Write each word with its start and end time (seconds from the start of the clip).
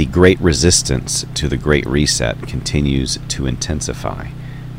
The 0.00 0.06
great 0.06 0.40
resistance 0.40 1.26
to 1.34 1.46
the 1.46 1.58
Great 1.58 1.84
Reset 1.84 2.40
continues 2.48 3.18
to 3.28 3.44
intensify. 3.44 4.28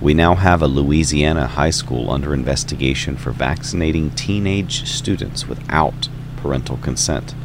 We 0.01 0.15
now 0.15 0.33
have 0.33 0.63
a 0.63 0.67
Louisiana 0.67 1.45
high 1.45 1.69
school 1.69 2.09
under 2.09 2.33
investigation 2.33 3.17
for 3.17 3.29
vaccinating 3.29 4.09
teenage 4.09 4.89
students 4.89 5.47
without 5.47 6.09
parental 6.37 6.77
consent. 6.77 7.35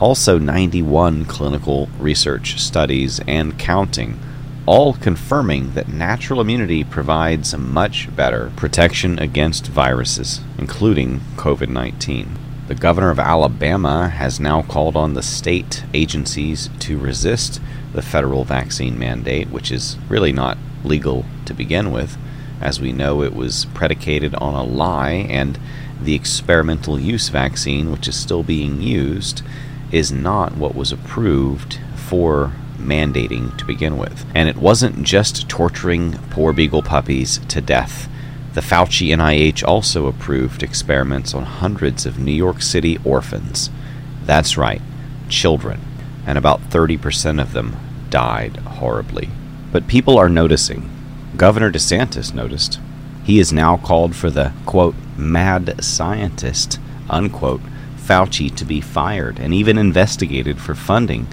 Also, 0.00 0.36
91 0.40 1.26
clinical 1.26 1.88
research 2.00 2.60
studies 2.60 3.20
and 3.28 3.56
counting, 3.56 4.18
all 4.66 4.92
confirming 4.92 5.74
that 5.74 5.86
natural 5.86 6.40
immunity 6.40 6.82
provides 6.82 7.56
much 7.56 8.08
better 8.16 8.50
protection 8.56 9.16
against 9.20 9.68
viruses, 9.68 10.40
including 10.58 11.20
COVID 11.36 11.68
19. 11.68 12.45
The 12.66 12.74
governor 12.74 13.10
of 13.10 13.20
Alabama 13.20 14.08
has 14.08 14.40
now 14.40 14.62
called 14.62 14.96
on 14.96 15.14
the 15.14 15.22
state 15.22 15.84
agencies 15.94 16.68
to 16.80 16.98
resist 16.98 17.60
the 17.92 18.02
federal 18.02 18.44
vaccine 18.44 18.98
mandate, 18.98 19.50
which 19.50 19.70
is 19.70 19.96
really 20.08 20.32
not 20.32 20.58
legal 20.82 21.24
to 21.44 21.54
begin 21.54 21.92
with. 21.92 22.18
As 22.60 22.80
we 22.80 22.90
know, 22.92 23.22
it 23.22 23.36
was 23.36 23.66
predicated 23.66 24.34
on 24.34 24.54
a 24.54 24.64
lie, 24.64 25.12
and 25.12 25.60
the 26.02 26.16
experimental 26.16 26.98
use 26.98 27.28
vaccine, 27.28 27.92
which 27.92 28.08
is 28.08 28.16
still 28.16 28.42
being 28.42 28.82
used, 28.82 29.42
is 29.92 30.10
not 30.10 30.56
what 30.56 30.74
was 30.74 30.90
approved 30.90 31.78
for 31.94 32.52
mandating 32.78 33.56
to 33.58 33.64
begin 33.64 33.96
with. 33.96 34.26
And 34.34 34.48
it 34.48 34.56
wasn't 34.56 35.04
just 35.04 35.48
torturing 35.48 36.14
poor 36.30 36.52
beagle 36.52 36.82
puppies 36.82 37.38
to 37.46 37.60
death. 37.60 38.08
The 38.56 38.62
Fauci 38.62 39.08
NIH 39.08 39.62
also 39.68 40.06
approved 40.06 40.62
experiments 40.62 41.34
on 41.34 41.42
hundreds 41.42 42.06
of 42.06 42.18
New 42.18 42.32
York 42.32 42.62
City 42.62 42.98
orphans. 43.04 43.68
That's 44.24 44.56
right, 44.56 44.80
children. 45.28 45.78
And 46.26 46.38
about 46.38 46.62
30% 46.70 47.38
of 47.38 47.52
them 47.52 47.76
died 48.08 48.56
horribly. 48.56 49.28
But 49.72 49.86
people 49.86 50.16
are 50.16 50.30
noticing. 50.30 50.88
Governor 51.36 51.70
DeSantis 51.70 52.32
noticed. 52.32 52.80
He 53.24 53.36
has 53.36 53.52
now 53.52 53.76
called 53.76 54.16
for 54.16 54.30
the, 54.30 54.54
quote, 54.64 54.94
mad 55.18 55.84
scientist, 55.84 56.80
unquote, 57.10 57.60
Fauci 57.98 58.48
to 58.56 58.64
be 58.64 58.80
fired 58.80 59.38
and 59.38 59.52
even 59.52 59.76
investigated 59.76 60.62
for 60.62 60.74
funding 60.74 61.26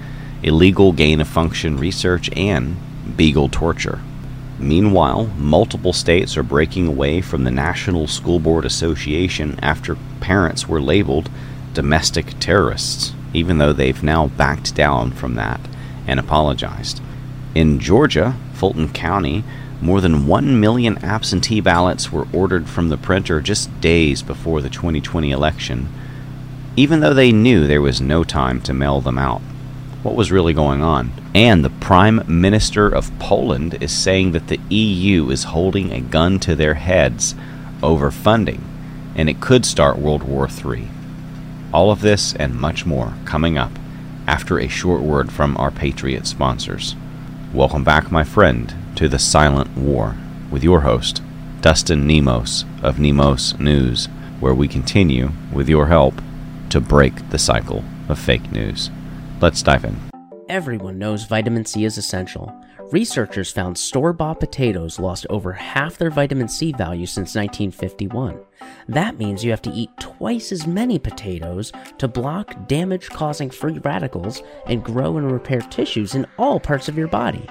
illegal 0.44 0.92
gain 0.92 1.22
of 1.22 1.30
function 1.30 1.78
research 1.78 2.30
and 2.36 2.76
beagle 3.16 3.48
torture. 3.48 4.02
Meanwhile, 4.64 5.26
multiple 5.38 5.92
states 5.92 6.38
are 6.38 6.44
breaking 6.44 6.88
away 6.88 7.20
from 7.20 7.44
the 7.44 7.52
National 7.52 8.08
School 8.08 8.40
Board 8.40 8.64
Association 8.64 9.60
after 9.62 9.98
parents 10.22 10.70
were 10.70 10.82
labeled 10.82 11.30
domestic 11.74 12.40
terrorists, 12.40 13.14
even 13.34 13.58
though 13.58 13.74
they've 13.74 14.02
now 14.02 14.28
backed 14.28 14.74
down 14.74 15.12
from 15.12 15.36
that 15.36 15.60
and 16.08 16.18
apologized. 16.18 17.02
In 17.54 17.78
Georgia, 17.78 18.38
Fulton 18.54 18.88
County, 18.94 19.44
more 19.82 20.00
than 20.00 20.28
1 20.28 20.58
million 20.62 20.98
absentee 21.04 21.60
ballots 21.60 22.10
were 22.10 22.28
ordered 22.32 22.70
from 22.70 22.88
the 22.88 22.98
printer 22.98 23.42
just 23.42 23.82
days 23.82 24.22
before 24.22 24.62
the 24.62 24.70
2020 24.70 25.30
election, 25.30 25.90
even 26.78 27.02
though 27.02 27.14
they 27.14 27.34
knew 27.34 27.68
there 27.68 27.82
was 27.82 28.00
no 28.00 28.24
time 28.24 28.62
to 28.62 28.74
mail 28.74 29.02
them 29.02 29.18
out 29.18 29.42
what 30.04 30.16
was 30.16 30.32
really 30.32 30.54
going 30.54 30.84
on. 30.84 31.12
And 31.34 31.64
the 31.64 31.70
Prime 31.70 32.24
Minister 32.28 32.90
of 32.90 33.18
Poland 33.20 33.82
is 33.82 33.92
saying 33.92 34.34
that 34.34 34.50
the 34.50 34.60
EU 34.70 35.30
is 35.30 35.46
holding 35.46 35.92
a 35.92 36.02
gun 36.02 36.40
to 36.42 36.56
their 36.56 36.74
heads 36.74 37.34
over 37.82 38.12
funding, 38.12 38.64
and 39.16 39.30
it 39.30 39.40
could 39.40 39.66
start 39.66 39.98
World 39.98 40.24
War 40.24 40.48
III. 40.48 40.90
All 41.74 41.90
of 41.90 42.02
this 42.02 42.36
and 42.36 42.60
much 42.60 42.86
more 42.86 43.14
coming 43.24 43.58
up 43.58 43.72
after 44.28 44.60
a 44.60 44.68
short 44.68 45.02
word 45.02 45.32
from 45.32 45.56
our 45.58 45.72
Patriot 45.72 46.28
sponsors. 46.28 46.96
Welcome 47.54 47.84
back, 47.84 48.12
my 48.12 48.26
friend, 48.26 48.74
to 48.96 49.08
the 49.08 49.20
Silent 49.20 49.76
War 49.78 50.18
with 50.52 50.64
your 50.64 50.82
host, 50.82 51.22
Dustin 51.62 52.06
Nemos 52.06 52.66
of 52.82 53.00
Nemos 53.00 53.58
News, 53.58 54.08
where 54.40 54.54
we 54.54 54.68
continue, 54.68 55.32
with 55.54 55.70
your 55.70 55.88
help, 55.88 56.22
to 56.70 56.82
break 56.82 57.30
the 57.30 57.40
cycle 57.40 57.86
of 58.10 58.20
fake 58.20 58.52
news. 58.52 58.90
Let's 59.44 59.62
dive 59.62 59.84
in. 59.84 59.94
Everyone 60.48 60.98
knows 60.98 61.26
vitamin 61.26 61.66
C 61.66 61.84
is 61.84 61.98
essential. 61.98 62.56
Researchers 62.94 63.52
found 63.52 63.78
store 63.78 64.14
bought 64.14 64.40
potatoes 64.40 65.00
lost 65.00 65.28
over 65.30 65.52
half 65.52 65.98
their 65.98 66.10
vitamin 66.10 66.48
C 66.48 66.72
value 66.72 67.06
since 67.06 67.36
1951. 67.36 68.40
That 68.88 69.18
means 69.18 69.44
you 69.44 69.52
have 69.52 69.62
to 69.64 69.72
eat 69.72 69.90
twice 70.00 70.54
as 70.54 70.66
many 70.66 70.98
potatoes 70.98 71.74
to 71.98 72.08
block 72.08 72.70
damage 72.70 73.10
causing 73.10 73.50
free 73.50 73.80
radicals 73.80 74.42
and 74.68 74.82
grow 74.82 75.18
and 75.18 75.30
repair 75.30 75.60
tissues 75.60 76.16
in 76.16 76.26
all 76.38 76.58
parts 76.58 76.88
of 76.88 76.98
your 76.98 77.10
body. 77.10 77.46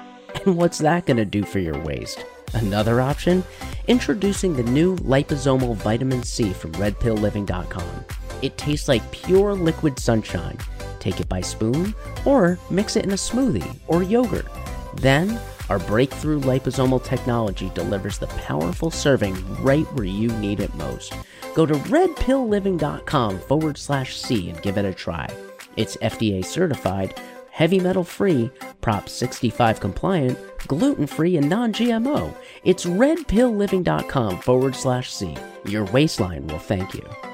And 0.47 0.57
what's 0.57 0.79
that 0.79 1.05
going 1.05 1.17
to 1.17 1.25
do 1.25 1.43
for 1.43 1.59
your 1.59 1.77
waist? 1.83 2.25
Another 2.55 3.01
option? 3.01 3.43
Introducing 3.87 4.55
the 4.55 4.63
new 4.63 4.95
liposomal 4.95 5.75
vitamin 5.75 6.23
C 6.23 6.53
from 6.53 6.71
redpillliving.com. 6.71 8.22
It 8.43 8.57
tastes 8.59 8.87
like 8.87 9.11
pure 9.11 9.55
liquid 9.55 9.97
sunshine 9.97 10.59
Take 11.03 11.19
it 11.19 11.27
by 11.27 11.41
spoon 11.41 11.93
or 12.23 12.57
mix 12.69 12.95
it 12.95 13.03
in 13.03 13.11
a 13.11 13.15
smoothie 13.15 13.75
or 13.87 14.03
yogurt. 14.03 14.47
Then, 14.95 15.37
our 15.69 15.79
breakthrough 15.79 16.39
liposomal 16.39 17.03
technology 17.03 17.69
delivers 17.75 18.17
the 18.17 18.27
powerful 18.27 18.89
serving 18.89 19.35
right 19.61 19.85
where 19.95 20.05
you 20.05 20.29
need 20.37 20.61
it 20.61 20.73
most. 20.75 21.13
Go 21.55 21.65
to 21.65 21.73
redpillliving.com 21.73 23.39
forward 23.39 23.77
slash 23.77 24.15
C 24.15 24.49
and 24.49 24.61
give 24.61 24.77
it 24.77 24.85
a 24.85 24.93
try. 24.93 25.27
It's 25.75 25.97
FDA 25.97 26.45
certified, 26.45 27.19
heavy 27.51 27.81
metal 27.81 28.05
free, 28.05 28.49
Prop 28.79 29.09
65 29.09 29.81
compliant, 29.81 30.39
gluten 30.67 31.05
free, 31.05 31.35
and 31.35 31.49
non 31.49 31.73
GMO. 31.73 32.33
It's 32.63 32.85
redpillliving.com 32.85 34.39
forward 34.39 34.75
slash 34.75 35.11
C. 35.11 35.35
Your 35.65 35.83
waistline 35.85 36.47
will 36.47 36.59
thank 36.59 36.93
you. 36.93 37.32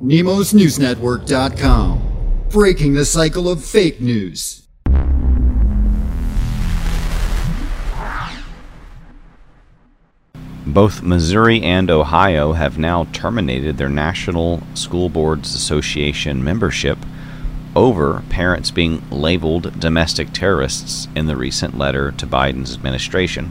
NemosNewsNetwork.com. 0.00 2.46
Breaking 2.50 2.94
the 2.94 3.04
cycle 3.04 3.48
of 3.48 3.64
fake 3.64 4.00
news. 4.00 4.62
Both 10.64 11.02
Missouri 11.02 11.60
and 11.62 11.90
Ohio 11.90 12.52
have 12.52 12.78
now 12.78 13.08
terminated 13.12 13.76
their 13.76 13.88
National 13.88 14.62
School 14.74 15.08
Boards 15.08 15.56
Association 15.56 16.44
membership 16.44 16.98
over 17.74 18.22
parents 18.28 18.70
being 18.70 19.02
labeled 19.10 19.80
domestic 19.80 20.32
terrorists 20.32 21.08
in 21.16 21.26
the 21.26 21.34
recent 21.34 21.76
letter 21.76 22.12
to 22.12 22.24
Biden's 22.24 22.72
administration. 22.72 23.50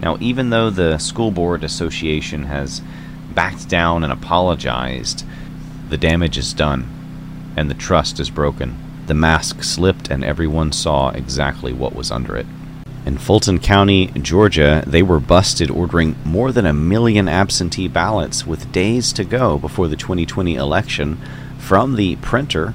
Now, 0.00 0.18
even 0.20 0.50
though 0.50 0.70
the 0.70 0.98
School 0.98 1.32
Board 1.32 1.64
Association 1.64 2.44
has 2.44 2.80
backed 3.34 3.68
down 3.68 4.04
and 4.04 4.12
apologized, 4.12 5.24
the 5.90 5.98
damage 5.98 6.38
is 6.38 6.54
done, 6.54 6.88
and 7.56 7.68
the 7.68 7.74
trust 7.74 8.20
is 8.20 8.30
broken. 8.30 8.76
The 9.06 9.14
mask 9.14 9.64
slipped, 9.64 10.08
and 10.08 10.24
everyone 10.24 10.70
saw 10.72 11.10
exactly 11.10 11.72
what 11.72 11.94
was 11.94 12.12
under 12.12 12.36
it. 12.36 12.46
In 13.04 13.18
Fulton 13.18 13.58
County, 13.58 14.06
Georgia, 14.08 14.84
they 14.86 15.02
were 15.02 15.18
busted 15.18 15.68
ordering 15.68 16.14
more 16.24 16.52
than 16.52 16.64
a 16.64 16.72
million 16.72 17.28
absentee 17.28 17.88
ballots 17.88 18.46
with 18.46 18.70
days 18.70 19.12
to 19.14 19.24
go 19.24 19.58
before 19.58 19.88
the 19.88 19.96
2020 19.96 20.54
election 20.54 21.18
from 21.58 21.96
the 21.96 22.16
printer, 22.16 22.72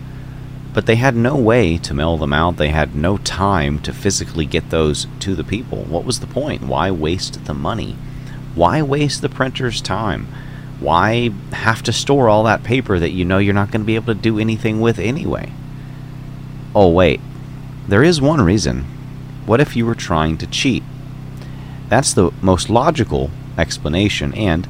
but 0.73 0.87
they 0.87 0.95
had 0.95 1.15
no 1.15 1.37
way 1.37 1.77
to 1.77 1.93
mail 1.93 2.17
them 2.17 2.33
out. 2.33 2.57
They 2.57 2.69
had 2.69 2.95
no 2.95 3.17
time 3.17 3.79
to 3.83 3.93
physically 3.93 4.45
get 4.45 4.71
those 4.71 5.07
to 5.21 5.35
the 5.35 5.43
people. 5.43 5.83
What 5.83 6.03
was 6.03 6.19
the 6.19 6.27
point? 6.27 6.63
Why 6.63 6.91
waste 6.91 7.45
the 7.45 7.53
money? 7.53 7.95
Why 8.55 8.81
waste 8.81 9.21
the 9.21 9.29
printer's 9.29 9.79
time? 9.79 10.27
Why 10.80 11.30
have 11.52 11.84
to 11.84 11.94
store 11.94 12.30
all 12.30 12.44
that 12.44 12.63
paper 12.63 13.00
that 13.00 13.12
you 13.12 13.25
know 13.25 13.38
you're 13.38 13.53
not 13.53 13.72
going 13.72 13.81
to 13.81 13.86
be 13.86 13.96
able 13.96 14.13
to 14.13 14.19
do 14.19 14.40
anything 14.40 14.81
with 14.81 15.00
anyway? 15.00 15.52
Oh, 16.74 16.90
wait. 16.90 17.22
There 17.88 18.04
is 18.04 18.19
one 18.19 18.42
reason. 18.42 18.86
What 19.45 19.62
if 19.62 19.75
you 19.75 19.86
were 19.86 19.95
trying 19.95 20.38
to 20.39 20.48
cheat? 20.48 20.83
That's 21.88 22.13
the 22.13 22.31
most 22.42 22.69
logical 22.69 23.30
explanation, 23.57 24.33
and 24.33 24.68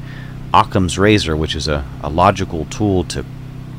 Occam's 0.54 1.00
razor, 1.00 1.36
which 1.36 1.56
is 1.56 1.68
a, 1.68 1.86
a 2.04 2.10
logical 2.10 2.66
tool 2.66 3.04
to 3.06 3.26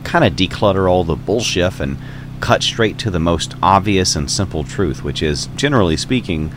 kind 0.04 0.24
of 0.24 0.32
declutter 0.34 0.90
all 0.90 1.04
the 1.04 1.16
bullshit 1.16 1.80
and 1.80 1.98
cut 2.40 2.62
straight 2.62 2.98
to 2.98 3.10
the 3.10 3.20
most 3.20 3.54
obvious 3.62 4.16
and 4.16 4.30
simple 4.30 4.64
truth, 4.64 5.02
which 5.02 5.22
is, 5.22 5.46
generally 5.56 5.96
speaking, 5.96 6.52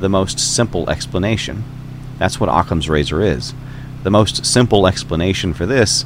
the 0.00 0.08
most 0.08 0.38
simple 0.38 0.88
explanation. 0.90 1.64
That's 2.18 2.40
what 2.40 2.48
Occam's 2.48 2.88
razor 2.88 3.22
is. 3.22 3.54
The 4.02 4.10
most 4.10 4.44
simple 4.44 4.86
explanation 4.86 5.54
for 5.54 5.66
this, 5.66 6.04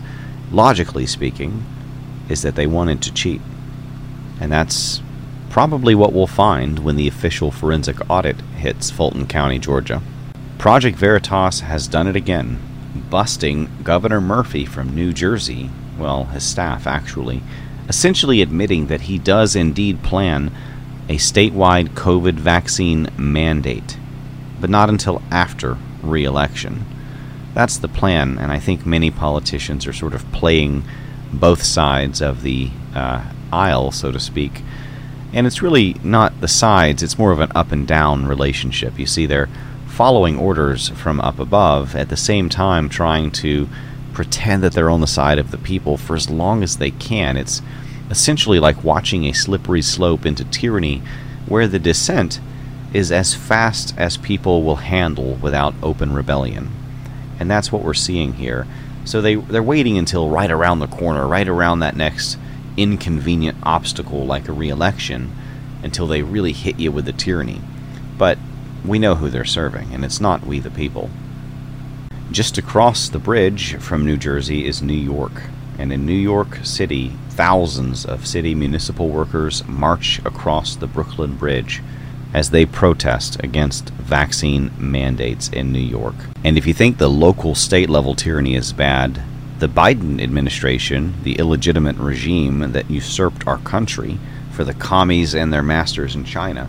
logically 0.51 1.07
speaking, 1.07 1.65
is 2.29 2.43
that 2.43 2.55
they 2.55 2.67
wanted 2.67 3.01
to 3.03 3.13
cheat. 3.13 3.41
And 4.41 4.53
that's 4.53 5.01
probably 5.49 5.95
what 5.95 6.13
we'll 6.13 6.27
find 6.27 6.81
when 6.81 6.97
the 6.97 7.09
official 7.09 7.51
forensic 7.51 7.97
audit 8.11 8.41
hits 8.57 8.91
Fulton 8.91 9.27
County, 9.27 9.59
Georgia. 9.59 10.03
Project 10.59 10.99
Veritas 10.99 11.61
has 11.61 11.89
done 11.89 12.07
it 12.07 12.17
again, 12.17 12.59
busting 13.09 13.71
Governor 13.83 14.21
Murphy 14.21 14.67
from 14.67 14.95
New 14.95 15.13
Jersey, 15.13 15.71
well, 15.99 16.25
his 16.25 16.45
staff 16.45 16.87
actually, 16.87 17.43
essentially 17.89 18.43
admitting 18.43 18.89
that 18.89 19.03
he 19.03 19.19
does 19.19 19.57
indeed 19.57 20.03
plan 20.03 20.51
a 21.09 21.17
statewide 21.17 21.91
COVID 21.91 22.35
vaccine 22.35 23.09
mandate, 23.17 23.97
but 24.61 24.71
not 24.71 24.89
until 24.89 25.23
after 25.31 25.79
re 26.03 26.25
election. 26.25 26.85
That's 27.57 27.79
the 27.79 27.89
plan, 27.89 28.37
and 28.39 28.53
I 28.53 28.59
think 28.59 28.85
many 28.85 29.11
politicians 29.11 29.87
are 29.87 29.93
sort 29.95 30.13
of 30.13 30.31
playing 30.31 30.85
both 31.33 31.63
sides 31.63 32.21
of 32.21 32.43
the 32.43 32.69
uh, 32.95 33.25
aisle, 33.51 33.93
so 33.93 34.13
to 34.13 34.21
speak. 34.21 34.61
And 35.33 35.47
it's 35.47 35.63
really 35.63 35.97
not 36.05 36.43
the 36.43 36.49
sides, 36.49 37.03
it's 37.03 37.19
more 37.19 37.33
of 37.33 37.41
an 37.41 37.53
up 37.55 37.73
and 37.73 37.89
down 37.89 38.27
relationship. 38.27 38.99
You 38.99 39.07
see, 39.07 39.25
they're 39.25 39.49
following 39.87 40.37
orders 40.39 40.91
from 40.91 41.19
up 41.23 41.39
above 41.39 41.97
at 41.97 42.11
the 42.11 42.17
same 42.19 42.51
time 42.51 42.91
trying 42.91 43.31
to 43.31 43.71
pretend 44.13 44.63
that 44.63 44.75
they're 44.75 44.91
on 44.91 45.01
the 45.01 45.07
side 45.07 45.39
of 45.39 45.51
the 45.51 45.57
people 45.57 45.97
for 45.97 46.15
as 46.15 46.29
long 46.29 46.63
as 46.63 46.77
they 46.77 46.91
can. 46.91 47.39
It's 47.39 47.63
essentially 48.11 48.61
like 48.61 48.85
watching 48.85 49.25
a 49.25 49.33
slippery 49.33 49.81
slope 49.81 50.27
into 50.27 50.45
tyranny 50.45 51.01
where 51.47 51.67
the 51.67 51.79
descent 51.79 52.39
is 52.93 53.11
as 53.11 53.33
fast 53.33 53.95
as 53.97 54.19
people 54.19 54.63
will 54.63 54.77
handle 54.77 55.37
without 55.37 55.75
open 55.83 56.13
rebellion. 56.13 56.71
And 57.39 57.51
that's 57.51 57.71
what 57.71 57.83
we're 57.83 57.95
seeing 57.95 58.35
here. 58.35 58.67
So 59.05 59.21
they 59.21 59.37
they're 59.37 59.63
waiting 59.63 59.99
until 59.99 60.31
right 60.31 60.51
around 60.51 60.81
the 60.81 60.87
corner, 60.87 61.27
right 61.27 61.47
around 61.47 61.81
that 61.81 61.97
next 61.97 62.39
inconvenient 62.77 63.57
obstacle 63.63 64.27
like 64.27 64.49
a 64.49 64.53
re-election 64.53 65.33
until 65.83 66.07
they 66.07 66.23
really 66.23 66.53
hit 66.53 66.79
you 66.79 66.93
with 66.93 67.05
the 67.05 67.13
tyranny. 67.13 67.61
But 68.19 68.39
we 68.85 68.99
know 68.99 69.15
who 69.15 69.31
they're 69.31 69.45
serving, 69.45 69.95
and 69.95 70.05
it's 70.05 70.21
not 70.21 70.47
we 70.47 70.59
the 70.59 70.71
people. 70.71 71.11
Just 72.31 72.59
across 72.59 73.09
the 73.09 73.19
bridge 73.19 73.77
from 73.77 74.05
New 74.05 74.17
Jersey 74.17 74.67
is 74.67 74.83
New 74.83 74.95
York, 74.95 75.43
and 75.79 75.93
in 75.93 76.05
New 76.05 76.13
York 76.13 76.59
City, 76.65 77.13
thousands 77.31 78.05
of 78.05 78.27
city 78.27 78.55
municipal 78.55 79.09
workers 79.09 79.67
march 79.67 80.21
across 80.25 80.75
the 80.75 80.87
Brooklyn 80.87 81.37
Bridge 81.37 81.83
as 82.35 82.51
they 82.51 82.67
protest 82.67 83.43
against 83.43 83.91
vaccine 83.91 84.71
mandates 84.79 85.49
in 85.49 85.73
New 85.73 85.79
York. 85.79 86.15
And 86.45 86.59
if 86.59 86.67
you 86.67 86.75
think 86.75 86.99
the 86.99 87.09
local 87.09 87.55
state 87.55 87.89
level 87.89 88.15
tyranny 88.15 88.55
is 88.55 88.73
bad, 88.73 89.23
the 89.59 89.69
Biden 89.69 90.23
administration, 90.23 91.15
the 91.23 91.39
illegitimate 91.39 91.97
regime 91.97 92.73
that 92.73 92.91
usurped 92.91 93.47
our 93.47 93.59
country 93.59 94.19
for 94.53 94.65
the 94.65 94.75
commies 94.75 95.35
and 95.35 95.53
their 95.53 95.63
masters 95.63 96.15
in 96.15 96.25
China, 96.25 96.69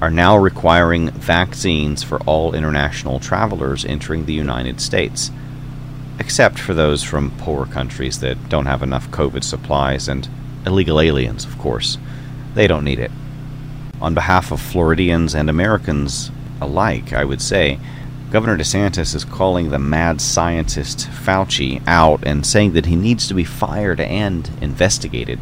are 0.00 0.10
now 0.10 0.36
requiring 0.36 1.10
vaccines 1.10 2.04
for 2.04 2.20
all 2.20 2.54
international 2.54 3.18
travelers 3.18 3.84
entering 3.84 4.26
the 4.26 4.32
United 4.32 4.80
States, 4.80 5.32
except 6.20 6.58
for 6.58 6.74
those 6.74 7.02
from 7.02 7.32
poorer 7.38 7.66
countries 7.66 8.20
that 8.20 8.48
don't 8.48 8.66
have 8.66 8.82
enough 8.82 9.10
COVID 9.10 9.42
supplies 9.42 10.06
and 10.06 10.28
illegal 10.64 11.00
aliens, 11.00 11.44
of 11.44 11.58
course. 11.58 11.98
They 12.54 12.68
don't 12.68 12.84
need 12.84 13.00
it. 13.00 13.10
On 14.00 14.14
behalf 14.14 14.52
of 14.52 14.60
Floridians 14.60 15.34
and 15.34 15.50
Americans 15.50 16.30
alike, 16.60 17.12
I 17.12 17.24
would 17.24 17.42
say, 17.42 17.80
Governor 18.30 18.56
DeSantis 18.56 19.14
is 19.14 19.24
calling 19.24 19.70
the 19.70 19.78
mad 19.78 20.20
scientist 20.20 21.08
Fauci 21.08 21.82
out 21.86 22.22
and 22.24 22.46
saying 22.46 22.74
that 22.74 22.86
he 22.86 22.94
needs 22.94 23.26
to 23.26 23.34
be 23.34 23.42
fired 23.42 24.00
and 24.00 24.50
investigated, 24.60 25.40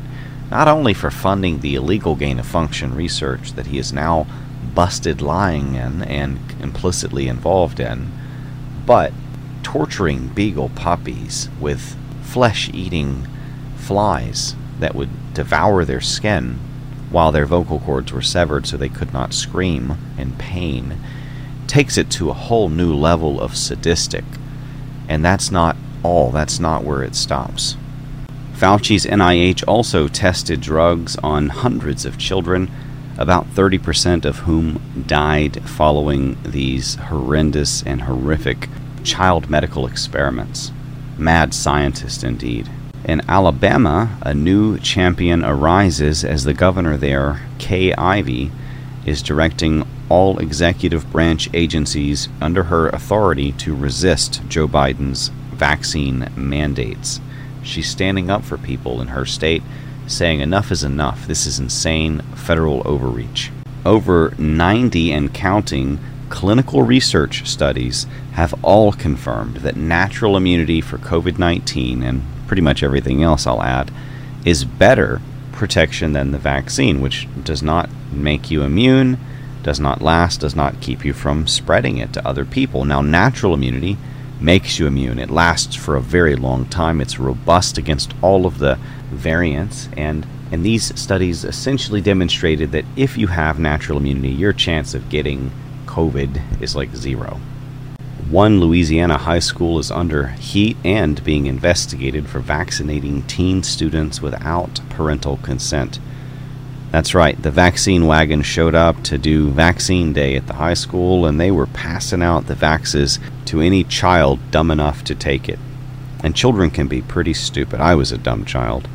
not 0.50 0.68
only 0.68 0.94
for 0.94 1.10
funding 1.10 1.60
the 1.60 1.74
illegal 1.74 2.14
gain 2.14 2.38
of 2.38 2.46
function 2.46 2.94
research 2.94 3.52
that 3.54 3.66
he 3.66 3.78
is 3.78 3.92
now 3.92 4.26
busted 4.74 5.20
lying 5.20 5.74
in 5.74 6.02
and 6.02 6.38
implicitly 6.60 7.28
involved 7.28 7.80
in, 7.80 8.12
but 8.86 9.12
torturing 9.62 10.28
beagle 10.28 10.70
puppies 10.70 11.50
with 11.60 11.96
flesh 12.22 12.70
eating 12.72 13.26
flies 13.76 14.54
that 14.78 14.94
would 14.94 15.34
devour 15.34 15.84
their 15.84 16.00
skin 16.00 16.58
while 17.16 17.32
their 17.32 17.46
vocal 17.46 17.80
cords 17.80 18.12
were 18.12 18.20
severed 18.20 18.66
so 18.66 18.76
they 18.76 18.90
could 18.90 19.10
not 19.10 19.32
scream 19.32 19.96
in 20.18 20.30
pain 20.32 20.94
takes 21.66 21.96
it 21.96 22.10
to 22.10 22.28
a 22.28 22.34
whole 22.34 22.68
new 22.68 22.94
level 22.94 23.40
of 23.40 23.56
sadistic. 23.56 24.22
And 25.08 25.24
that's 25.24 25.50
not 25.50 25.78
all, 26.02 26.30
that's 26.30 26.60
not 26.60 26.84
where 26.84 27.02
it 27.02 27.14
stops. 27.14 27.78
Fauci's 28.52 29.06
NIH 29.06 29.64
also 29.66 30.08
tested 30.08 30.60
drugs 30.60 31.16
on 31.22 31.48
hundreds 31.48 32.04
of 32.04 32.18
children, 32.18 32.70
about 33.16 33.48
30% 33.48 34.26
of 34.26 34.40
whom 34.40 34.82
died 35.06 35.66
following 35.66 36.36
these 36.42 36.96
horrendous 36.96 37.82
and 37.84 38.02
horrific 38.02 38.68
child 39.04 39.48
medical 39.48 39.86
experiments. 39.86 40.70
Mad 41.16 41.54
scientist 41.54 42.22
indeed. 42.22 42.68
In 43.06 43.22
Alabama, 43.28 44.18
a 44.22 44.34
new 44.34 44.80
champion 44.80 45.44
arises 45.44 46.24
as 46.24 46.42
the 46.42 46.52
governor 46.52 46.96
there, 46.96 47.40
Kay 47.58 47.94
Ivey, 47.94 48.50
is 49.04 49.22
directing 49.22 49.86
all 50.08 50.40
executive 50.40 51.08
branch 51.12 51.48
agencies 51.54 52.28
under 52.40 52.64
her 52.64 52.88
authority 52.88 53.52
to 53.52 53.76
resist 53.76 54.42
Joe 54.48 54.66
Biden's 54.66 55.28
vaccine 55.52 56.32
mandates. 56.34 57.20
She's 57.62 57.88
standing 57.88 58.28
up 58.28 58.42
for 58.42 58.58
people 58.58 59.00
in 59.00 59.06
her 59.08 59.24
state, 59.24 59.62
saying 60.08 60.40
enough 60.40 60.72
is 60.72 60.82
enough. 60.82 61.28
This 61.28 61.46
is 61.46 61.60
insane 61.60 62.22
federal 62.34 62.82
overreach. 62.84 63.52
Over 63.84 64.34
90 64.36 65.12
and 65.12 65.32
counting 65.32 66.00
clinical 66.28 66.82
research 66.82 67.48
studies 67.48 68.08
have 68.32 68.52
all 68.64 68.90
confirmed 68.90 69.58
that 69.58 69.76
natural 69.76 70.36
immunity 70.36 70.80
for 70.80 70.98
COVID 70.98 71.38
19 71.38 72.02
and 72.02 72.22
pretty 72.46 72.62
much 72.62 72.82
everything 72.82 73.22
else 73.22 73.46
I'll 73.46 73.62
add 73.62 73.90
is 74.44 74.64
better 74.64 75.20
protection 75.52 76.12
than 76.12 76.32
the 76.32 76.38
vaccine, 76.38 77.00
which 77.00 77.26
does 77.42 77.62
not 77.62 77.90
make 78.12 78.50
you 78.50 78.62
immune 78.62 79.18
does 79.66 79.80
not 79.80 80.00
last, 80.00 80.42
does 80.42 80.54
not 80.54 80.80
keep 80.80 81.04
you 81.04 81.12
from 81.12 81.48
spreading 81.48 81.98
it 81.98 82.12
to 82.12 82.24
other 82.24 82.44
people. 82.44 82.84
Now, 82.84 83.02
natural 83.02 83.52
immunity 83.52 83.98
makes 84.40 84.78
you 84.78 84.86
immune. 84.86 85.18
It 85.18 85.28
lasts 85.28 85.74
for 85.74 85.96
a 85.96 86.00
very 86.00 86.36
long 86.36 86.66
time. 86.66 87.00
It's 87.00 87.18
robust 87.18 87.76
against 87.76 88.14
all 88.22 88.46
of 88.46 88.58
the 88.58 88.78
variants 89.10 89.88
and 89.96 90.24
and 90.52 90.64
these 90.64 90.96
studies 90.98 91.42
essentially 91.42 92.00
demonstrated 92.00 92.70
that 92.70 92.84
if 92.94 93.18
you 93.18 93.26
have 93.26 93.58
natural 93.58 93.98
immunity, 93.98 94.28
your 94.28 94.52
chance 94.52 94.94
of 94.94 95.08
getting 95.08 95.50
COVID 95.86 96.62
is 96.62 96.76
like 96.76 96.94
zero. 96.94 97.40
One 98.30 98.58
Louisiana 98.58 99.18
high 99.18 99.38
school 99.38 99.78
is 99.78 99.92
under 99.92 100.26
heat 100.26 100.76
and 100.84 101.22
being 101.22 101.46
investigated 101.46 102.28
for 102.28 102.40
vaccinating 102.40 103.22
teen 103.22 103.62
students 103.62 104.20
without 104.20 104.80
parental 104.90 105.36
consent. 105.36 106.00
That's 106.90 107.14
right, 107.14 107.40
the 107.40 107.52
vaccine 107.52 108.04
wagon 108.04 108.42
showed 108.42 108.74
up 108.74 109.00
to 109.04 109.16
do 109.16 109.50
vaccine 109.50 110.12
day 110.12 110.34
at 110.34 110.48
the 110.48 110.54
high 110.54 110.74
school, 110.74 111.24
and 111.24 111.38
they 111.38 111.52
were 111.52 111.68
passing 111.68 112.20
out 112.20 112.48
the 112.48 112.54
vaxes 112.54 113.20
to 113.44 113.60
any 113.60 113.84
child 113.84 114.40
dumb 114.50 114.72
enough 114.72 115.04
to 115.04 115.14
take 115.14 115.48
it. 115.48 115.60
And 116.24 116.34
children 116.34 116.72
can 116.72 116.88
be 116.88 117.02
pretty 117.02 117.32
stupid. 117.32 117.80
I 117.80 117.94
was 117.94 118.10
a 118.10 118.18
dumb 118.18 118.44
child. 118.44 118.88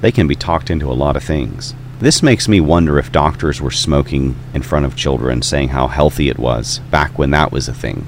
They 0.00 0.12
can 0.12 0.28
be 0.28 0.36
talked 0.36 0.70
into 0.70 0.88
a 0.88 0.94
lot 0.94 1.16
of 1.16 1.24
things. 1.24 1.74
This 1.98 2.22
makes 2.22 2.46
me 2.46 2.60
wonder 2.60 3.00
if 3.00 3.10
doctors 3.10 3.60
were 3.60 3.72
smoking 3.72 4.36
in 4.54 4.62
front 4.62 4.86
of 4.86 4.94
children, 4.94 5.42
saying 5.42 5.70
how 5.70 5.88
healthy 5.88 6.28
it 6.28 6.38
was 6.38 6.78
back 6.92 7.18
when 7.18 7.32
that 7.32 7.50
was 7.50 7.66
a 7.66 7.74
thing. 7.74 8.06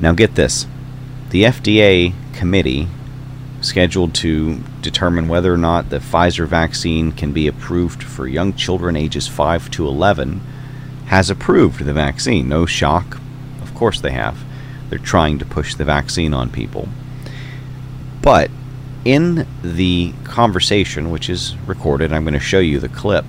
Now, 0.00 0.12
get 0.12 0.34
this 0.34 0.66
the 1.30 1.44
FDA 1.44 2.14
committee 2.34 2.88
scheduled 3.60 4.14
to 4.14 4.60
determine 4.82 5.26
whether 5.26 5.52
or 5.52 5.58
not 5.58 5.90
the 5.90 5.98
Pfizer 5.98 6.46
vaccine 6.46 7.10
can 7.10 7.32
be 7.32 7.48
approved 7.48 8.02
for 8.02 8.28
young 8.28 8.52
children 8.52 8.94
ages 8.94 9.26
5 9.26 9.70
to 9.72 9.86
11 9.86 10.40
has 11.06 11.30
approved 11.30 11.84
the 11.84 11.92
vaccine. 11.92 12.48
No 12.48 12.66
shock. 12.66 13.18
Of 13.62 13.74
course 13.74 14.00
they 14.00 14.12
have. 14.12 14.38
They're 14.90 14.98
trying 14.98 15.38
to 15.38 15.44
push 15.44 15.74
the 15.74 15.84
vaccine 15.84 16.34
on 16.34 16.50
people. 16.50 16.88
But 18.22 18.50
in 19.04 19.46
the 19.62 20.12
conversation, 20.24 21.10
which 21.10 21.28
is 21.28 21.56
recorded, 21.66 22.12
I'm 22.12 22.24
going 22.24 22.34
to 22.34 22.40
show 22.40 22.60
you 22.60 22.80
the 22.80 22.88
clip. 22.88 23.26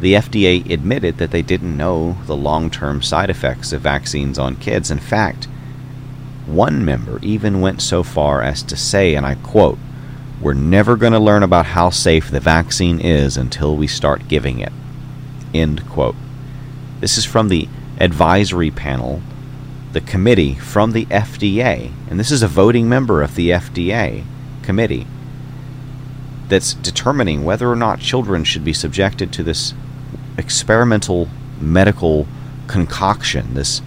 The 0.00 0.14
FDA 0.14 0.68
admitted 0.70 1.18
that 1.18 1.30
they 1.30 1.42
didn't 1.42 1.76
know 1.76 2.18
the 2.26 2.36
long 2.36 2.70
term 2.70 3.02
side 3.02 3.30
effects 3.30 3.72
of 3.72 3.82
vaccines 3.82 4.38
on 4.38 4.56
kids. 4.56 4.90
In 4.90 4.98
fact, 4.98 5.48
one 6.46 6.84
member 6.84 7.18
even 7.22 7.60
went 7.60 7.82
so 7.82 8.02
far 8.02 8.42
as 8.42 8.62
to 8.64 8.76
say, 8.76 9.14
and 9.14 9.26
I 9.26 9.34
quote, 9.36 9.78
We're 10.40 10.54
never 10.54 10.96
going 10.96 11.12
to 11.12 11.18
learn 11.18 11.42
about 11.42 11.66
how 11.66 11.90
safe 11.90 12.30
the 12.30 12.40
vaccine 12.40 13.00
is 13.00 13.36
until 13.36 13.76
we 13.76 13.86
start 13.86 14.28
giving 14.28 14.60
it. 14.60 14.72
End 15.52 15.88
quote. 15.88 16.16
This 17.00 17.18
is 17.18 17.24
from 17.24 17.48
the 17.48 17.68
advisory 17.98 18.70
panel, 18.70 19.22
the 19.92 20.00
committee 20.00 20.54
from 20.54 20.92
the 20.92 21.06
FDA, 21.06 21.92
and 22.08 22.20
this 22.20 22.30
is 22.30 22.42
a 22.42 22.48
voting 22.48 22.88
member 22.88 23.22
of 23.22 23.34
the 23.34 23.50
FDA 23.50 24.24
committee 24.62 25.06
that's 26.48 26.74
determining 26.74 27.44
whether 27.44 27.70
or 27.70 27.76
not 27.76 28.00
children 28.00 28.44
should 28.44 28.64
be 28.64 28.72
subjected 28.72 29.32
to 29.32 29.42
this 29.42 29.74
experimental 30.38 31.28
medical 31.60 32.26
concoction, 32.66 33.54
this 33.54 33.82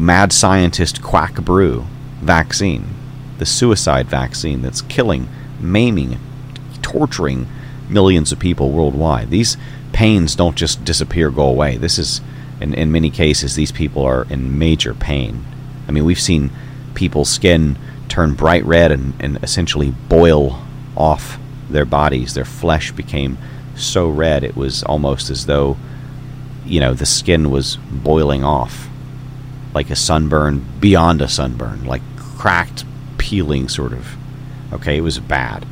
mad 0.00 0.32
scientist 0.32 1.02
quack 1.02 1.34
brew 1.34 1.84
vaccine, 2.22 2.86
the 3.38 3.46
suicide 3.46 4.06
vaccine 4.06 4.62
that's 4.62 4.82
killing, 4.82 5.28
maiming, 5.60 6.18
torturing 6.82 7.46
millions 7.88 8.32
of 8.32 8.38
people 8.38 8.70
worldwide. 8.70 9.30
These 9.30 9.56
pains 9.92 10.34
don't 10.34 10.56
just 10.56 10.84
disappear, 10.84 11.30
go 11.30 11.44
away. 11.46 11.76
This 11.76 11.98
is, 11.98 12.20
in, 12.60 12.74
in 12.74 12.90
many 12.90 13.10
cases, 13.10 13.54
these 13.54 13.72
people 13.72 14.02
are 14.02 14.24
in 14.30 14.58
major 14.58 14.94
pain. 14.94 15.44
I 15.86 15.92
mean, 15.92 16.04
we've 16.04 16.20
seen 16.20 16.50
people's 16.94 17.30
skin 17.30 17.76
turn 18.08 18.34
bright 18.34 18.64
red 18.64 18.92
and, 18.92 19.14
and 19.20 19.42
essentially 19.42 19.90
boil 20.08 20.62
off 20.96 21.38
their 21.68 21.84
bodies. 21.84 22.34
Their 22.34 22.44
flesh 22.44 22.92
became 22.92 23.38
so 23.76 24.08
red 24.08 24.44
it 24.44 24.56
was 24.56 24.82
almost 24.82 25.30
as 25.30 25.46
though, 25.46 25.76
you 26.64 26.80
know, 26.80 26.94
the 26.94 27.06
skin 27.06 27.50
was 27.50 27.76
boiling 27.76 28.44
off. 28.44 28.89
Like 29.74 29.90
a 29.90 29.96
sunburn 29.96 30.64
beyond 30.80 31.22
a 31.22 31.28
sunburn, 31.28 31.84
like 31.84 32.02
cracked, 32.16 32.84
peeling 33.18 33.68
sort 33.68 33.92
of. 33.92 34.16
Okay, 34.72 34.96
it 34.96 35.02
was 35.02 35.18
bad. 35.18 35.66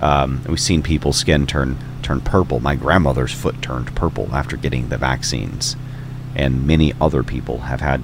Um, 0.00 0.42
we've 0.48 0.60
seen 0.60 0.82
people's 0.82 1.16
skin 1.16 1.46
turn 1.46 1.78
turn 2.02 2.20
purple. 2.20 2.60
My 2.60 2.74
grandmother's 2.74 3.32
foot 3.32 3.60
turned 3.62 3.94
purple 3.94 4.34
after 4.34 4.56
getting 4.56 4.88
the 4.88 4.98
vaccines, 4.98 5.76
and 6.34 6.66
many 6.66 6.92
other 7.00 7.22
people 7.22 7.58
have 7.58 7.80
had, 7.80 8.02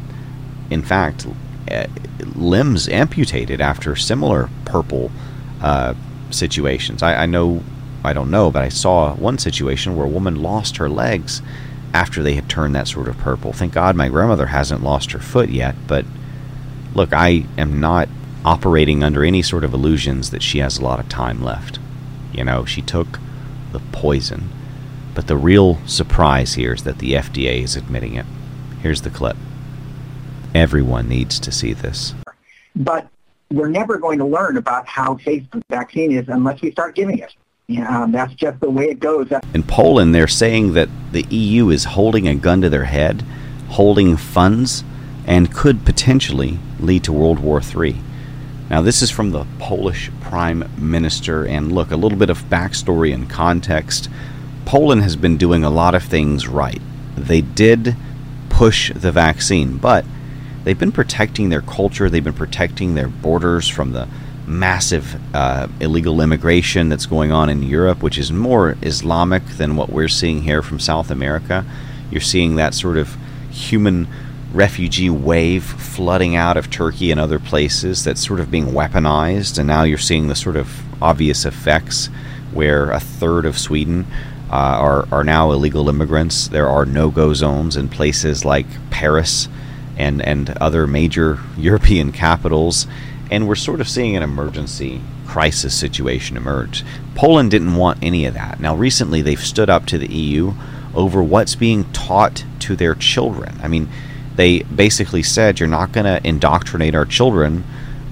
in 0.71 0.83
fact, 0.83 1.27
uh, 1.71 1.87
limbs 2.35 2.89
amputated 2.89 3.61
after 3.61 3.97
similar 3.97 4.51
purple 4.65 5.11
uh, 5.61 5.95
situations. 6.31 7.03
I, 7.03 7.23
I 7.23 7.27
know, 7.27 7.63
I 8.05 8.13
don't 8.13 8.31
know, 8.31 8.51
but 8.51 8.63
I 8.63 8.69
saw 8.69 9.15
one 9.15 9.39
situation 9.39 9.97
where 9.97 10.07
a 10.07 10.11
woman 10.11 10.43
lost 10.43 10.77
her 10.77 10.89
legs 10.89 11.43
after 11.97 12.23
they 12.23 12.35
had 12.35 12.47
turned 12.47 12.75
that 12.75 12.87
sort 12.87 13.09
of 13.09 13.17
purple. 13.17 13.55
Thank 13.55 13.73
God 13.73 13.97
my 13.97 14.11
grandmother 14.11 14.49
hasn't 14.49 14.83
lost 14.83 15.13
her 15.13 15.19
foot 15.19 15.49
yet, 15.49 15.75
but 15.87 16.05
look, 16.95 17.15
I 17.15 17.47
am 17.57 17.81
not 17.81 18.11
operating 18.45 19.03
under 19.03 19.25
any 19.25 19.41
sort 19.41 19.65
of 19.65 19.73
illusions 19.73 20.31
that 20.31 20.43
she 20.43 20.59
has 20.59 20.77
a 20.77 20.83
lot 20.83 21.01
of 21.01 21.09
time 21.09 21.43
left. 21.43 21.79
You 22.35 22.45
know, 22.45 22.67
she 22.67 22.83
took 22.83 23.19
the 23.73 23.81
poison. 23.93 24.51
But 25.15 25.27
the 25.27 25.39
real 25.39 25.79
surprise 25.87 26.53
here 26.53 26.75
is 26.75 26.85
that 26.85 26.99
the 26.99 27.15
FDA 27.15 27.63
is 27.63 27.77
admitting 27.77 28.15
it. 28.15 28.27
Here's 28.83 29.01
the 29.01 29.09
clip. 29.09 29.39
Everyone 30.55 31.09
needs 31.09 31.41
to 31.41 31.51
see 31.51 31.73
this. 31.73 32.15
But 32.77 33.09
we're 33.51 33.71
never 33.71 33.97
going 33.97 34.19
to 34.19 34.27
learn 34.27 34.59
about 34.59 34.87
how 34.87 35.17
safe 35.17 35.45
the 35.51 35.63
vaccine 35.71 36.13
is 36.13 36.29
unless 36.29 36.61
we 36.61 36.73
start 36.73 36.95
giving 36.95 37.21
it. 37.21 37.35
Yeah, 37.69 38.07
that's 38.09 38.33
just 38.35 38.61
the 38.61 38.71
way 38.71 38.91
it 38.91 39.01
goes. 39.01 39.27
In 39.53 39.65
Poland, 39.65 40.15
they're 40.15 40.29
saying 40.29 40.75
that 40.75 40.89
the 41.11 41.27
EU 41.31 41.71
is 41.71 41.83
holding 41.83 42.29
a 42.29 42.37
gun 42.37 42.61
to 42.61 42.71
their 42.71 42.85
head, 42.85 43.25
holding 43.71 44.17
funds, 44.17 44.85
and 45.27 45.53
could 45.53 45.85
potentially 45.85 46.61
lead 46.79 47.03
to 47.03 47.13
World 47.13 47.41
War 47.41 47.61
III. 47.61 47.97
Now, 48.71 48.83
this 48.83 49.03
is 49.03 49.11
from 49.11 49.33
the 49.33 49.47
Polish 49.59 50.13
Prime 50.21 50.71
Minister, 50.79 51.45
and 51.45 51.73
look, 51.73 51.91
a 51.91 51.97
little 51.97 52.19
bit 52.19 52.31
of 52.31 52.45
backstory 52.45 53.13
and 53.13 53.29
context. 53.29 54.09
Poland 54.65 55.03
has 55.03 55.17
been 55.17 55.37
doing 55.37 55.65
a 55.65 55.71
lot 55.71 55.97
of 55.97 56.05
things 56.05 56.47
right. 56.47 56.81
They 57.17 57.41
did 57.41 57.97
push 58.49 58.93
the 58.95 59.11
vaccine, 59.11 59.79
but 59.79 60.05
they've 60.63 60.79
been 60.79 60.93
protecting 60.93 61.49
their 61.49 61.63
culture, 61.63 62.09
they've 62.09 62.23
been 62.23 62.33
protecting 62.33 62.95
their 62.95 63.09
borders 63.09 63.67
from 63.67 63.93
the 63.93 64.07
massive 64.47 65.21
uh, 65.35 65.69
illegal 65.81 66.21
immigration 66.21 66.89
that's 66.89 67.07
going 67.07 67.33
on 67.33 67.49
in 67.49 67.63
Europe, 67.63 68.03
which 68.03 68.19
is 68.19 68.33
more 68.33 68.77
Islamic 68.83 69.45
than 69.57 69.77
what 69.77 69.91
we're 69.91 70.09
seeing 70.09 70.43
here 70.43 70.63
from 70.63 70.79
South 70.79 71.11
America. 71.11 71.65
You're 72.11 72.21
seeing 72.21 72.57
that 72.57 72.75
sort 72.75 72.97
of 72.97 73.17
human 73.51 74.09
refugee 74.53 75.11
wave 75.11 75.65
flooding 75.65 76.37
out 76.37 76.57
of 76.57 76.71
Turkey 76.71 77.11
and 77.11 77.21
other 77.21 77.39
places 77.39 78.05
that's 78.05 78.25
sort 78.25 78.41
of 78.41 78.51
being 78.51 78.67
weaponized, 78.67 79.59
and 79.59 79.67
now 79.67 79.83
you're 79.83 79.99
seeing 79.99 80.29
the 80.29 80.35
sort 80.35 80.57
of 80.57 80.83
obvious 81.03 81.45
effects 81.45 82.09
where 82.53 82.91
a 82.91 83.01
third 83.01 83.45
of 83.45 83.59
Sweden 83.59 84.07
uh, 84.51 84.55
are, 84.55 85.09
are 85.13 85.25
now 85.25 85.51
illegal 85.51 85.89
immigrants. 85.89 86.49
There 86.49 86.69
are 86.69 86.87
no 86.87 87.11
go 87.11 87.35
zones 87.35 87.77
in 87.77 87.89
places 87.89 88.45
like 88.45 88.67
Paris 88.91 89.49
and 89.97 90.21
and 90.23 90.51
other 90.59 90.87
major 90.87 91.39
European 91.57 92.13
capitals, 92.13 92.87
and 93.31 93.49
we're 93.49 93.55
sort 93.55 93.81
of 93.81 93.89
seeing 93.89 94.17
an 94.17 94.23
emergency 94.23 95.01
crisis 95.27 95.79
situation 95.79 96.37
emerge. 96.37 96.85
Poland 97.15 97.51
didn't 97.51 97.77
want 97.77 97.99
any 98.03 98.25
of 98.25 98.35
that. 98.35 98.61
Now, 98.61 98.75
recently 98.75 99.23
they've 99.23 99.41
stood 99.41 99.71
up 99.71 99.87
to 99.87 99.99
the 99.99 100.13
EU 100.13 100.55
over 100.95 101.23
what's 101.23 101.55
being 101.55 101.85
taught 101.93 102.45
to 102.61 102.77
their 102.77 102.95
children. 102.95 103.59
I 103.63 103.69
mean, 103.69 103.89
they 104.37 104.61
basically 104.63 105.23
said 105.23 105.59
you're 105.59 105.69
not 105.69 105.93
going 105.93 106.05
to 106.05 106.27
indoctrinate 106.27 106.95
our 106.95 107.05
children 107.05 107.65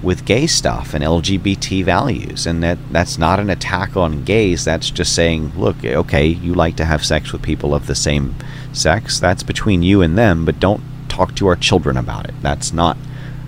with 0.03 0.25
gay 0.25 0.45
stuff 0.45 0.93
and 0.93 1.03
LGBT 1.03 1.83
values, 1.83 2.45
and 2.45 2.61
that 2.63 2.77
that's 2.91 3.17
not 3.17 3.39
an 3.39 3.49
attack 3.49 3.97
on 3.97 4.23
gays. 4.23 4.63
That's 4.63 4.91
just 4.91 5.15
saying, 5.15 5.53
look, 5.57 5.83
okay, 5.83 6.27
you 6.27 6.53
like 6.53 6.75
to 6.77 6.85
have 6.85 7.03
sex 7.03 7.31
with 7.31 7.41
people 7.41 7.73
of 7.73 7.87
the 7.87 7.95
same 7.95 8.35
sex. 8.71 9.19
That's 9.19 9.43
between 9.43 9.81
you 9.81 10.01
and 10.01 10.17
them, 10.17 10.45
but 10.45 10.59
don't 10.59 10.83
talk 11.09 11.35
to 11.35 11.47
our 11.47 11.55
children 11.55 11.97
about 11.97 12.27
it. 12.27 12.35
That's 12.41 12.71
not 12.71 12.97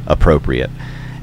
appropriate. 0.08 0.72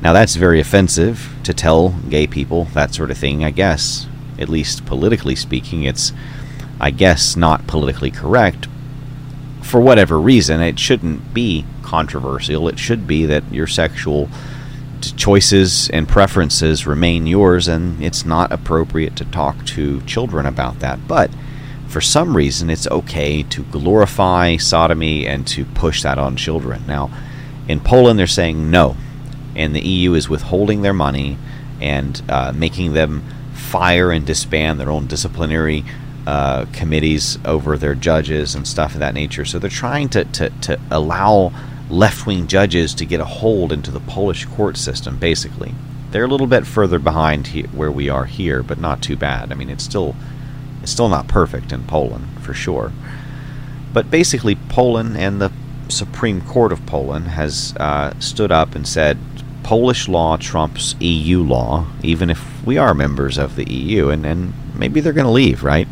Now, 0.05 0.13
that's 0.13 0.37
very 0.37 0.61
offensive 0.61 1.35
to 1.45 1.55
tell 1.55 1.89
gay 2.11 2.27
people 2.27 2.67
that 2.75 2.95
sort 2.95 3.11
of 3.11 3.17
thing, 3.17 3.43
I 3.43 3.51
guess. 3.51 4.07
At 4.39 4.51
least 4.51 4.85
politically 4.85 5.35
speaking, 5.35 5.85
it's, 5.85 6.13
I 6.79 6.91
guess, 6.91 7.37
not 7.37 7.67
politically 7.67 8.11
correct. 8.11 8.69
For 9.63 9.81
whatever 9.81 10.21
reason, 10.21 10.61
it 10.61 10.79
shouldn't 10.79 11.33
be 11.33 11.65
controversial. 11.83 12.69
It 12.69 12.79
should 12.79 13.07
be 13.07 13.25
that 13.25 13.51
your 13.51 13.67
sexual 13.67 14.29
choices 15.01 15.89
and 15.89 16.07
preferences 16.07 16.87
remain 16.87 17.27
yours, 17.27 17.67
and 17.67 18.03
it's 18.05 18.27
not 18.27 18.53
appropriate 18.53 19.17
to 19.17 19.25
talk 19.25 19.65
to 19.67 20.03
children 20.03 20.45
about 20.45 20.81
that. 20.81 21.09
But 21.09 21.31
for 21.87 22.03
some 22.03 22.37
reason, 22.37 22.69
it's 22.69 22.87
okay 22.89 23.43
to 23.45 23.63
glorify 23.65 24.57
sodomy 24.57 25.27
and 25.27 25.47
to 25.49 25.65
push 25.65 26.03
that 26.03 26.19
on 26.19 26.37
children. 26.37 26.83
Now, 26.87 27.11
in 27.69 27.81
Poland, 27.81 28.19
they're 28.19 28.27
saying 28.27 28.71
no, 28.71 28.97
and 29.57 29.75
the 29.75 29.81
EU 29.81 30.15
is 30.15 30.29
withholding 30.29 30.83
their 30.83 30.93
money 30.93 31.39
and 31.81 32.23
uh, 32.29 32.53
making 32.55 32.93
them 32.93 33.23
fire 33.53 34.11
and 34.11 34.27
disband 34.27 34.81
their 34.81 34.91
own 34.91 35.07
disciplinary 35.07 35.85
uh, 36.27 36.65
committees 36.73 37.39
over 37.45 37.77
their 37.77 37.95
judges 37.95 38.55
and 38.55 38.67
stuff 38.67 38.95
of 38.95 39.01
that 39.01 39.15
nature. 39.15 39.45
So 39.45 39.59
they're 39.59 39.71
trying 39.71 40.09
to, 40.11 40.25
to, 40.25 40.51
to 40.51 40.81
allow 40.91 41.53
left 41.91 42.27
wing 42.27 42.47
judges 42.47 42.95
to 42.95 43.05
get 43.05 43.21
a 43.21 43.25
hold 43.25 43.73
into 43.73 43.91
the 43.91 44.01
Polish 44.01 44.47
court 44.47 44.77
system, 44.77 45.19
basically. 45.19 45.75
They're 46.11 46.25
a 46.25 46.29
little 46.29 46.47
bit 46.47 46.67
further 46.67 46.99
behind 46.99 47.49
he- 47.49 47.63
where 47.65 47.91
we 47.91 48.09
are 48.09 48.25
here, 48.25 48.63
but 48.63 48.79
not 48.79 49.03
too 49.03 49.17
bad. 49.17 49.53
I 49.53 49.55
mean, 49.55 49.69
it's 49.69 49.85
still 49.85 50.15
it's 50.83 50.93
still 50.93 51.09
not 51.09 51.29
perfect 51.29 51.73
in 51.73 51.85
Poland, 51.85 52.27
for 52.43 52.53
sure. 52.53 52.93
But 53.93 54.11
basically, 54.11 54.55
Poland 54.55 55.17
and 55.17 55.41
the 55.41 55.51
Supreme 55.89 56.43
Court 56.43 56.73
of 56.73 56.85
Poland 56.87 57.29
has 57.29 57.75
uh, 57.79 58.13
stood 58.19 58.53
up 58.53 58.75
and 58.75 58.87
said 58.87 59.19
Polish 59.64 60.09
law 60.09 60.37
trumps 60.37 60.94
EU 61.00 61.42
law, 61.42 61.87
even 62.02 62.30
if 62.30 62.64
we 62.66 62.78
are 62.78 62.94
members 62.94 63.38
of 63.38 63.56
the 63.56 63.68
EU, 63.73 64.11
and, 64.11 64.25
and 64.25 64.52
maybe 64.76 65.00
they're 65.00 65.12
going 65.12 65.26
to 65.26 65.33
leave, 65.33 65.64
right? 65.64 65.88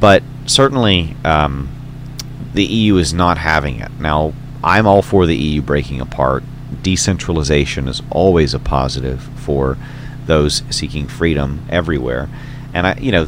But 0.00 0.22
certainly, 0.46 1.14
um, 1.24 1.68
the 2.54 2.64
EU 2.64 2.96
is 2.96 3.12
not 3.12 3.38
having 3.38 3.80
it. 3.80 3.92
Now, 4.00 4.32
I'm 4.64 4.86
all 4.86 5.02
for 5.02 5.26
the 5.26 5.36
EU 5.36 5.60
breaking 5.60 6.00
apart. 6.00 6.42
Decentralization 6.82 7.86
is 7.86 8.02
always 8.10 8.54
a 8.54 8.58
positive 8.58 9.22
for 9.36 9.76
those 10.26 10.62
seeking 10.70 11.06
freedom 11.06 11.64
everywhere. 11.68 12.28
And 12.74 12.86
I, 12.86 12.94
you 12.98 13.12
know, 13.12 13.26